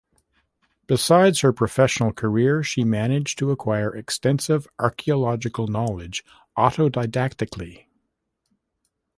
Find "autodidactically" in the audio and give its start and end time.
6.57-7.85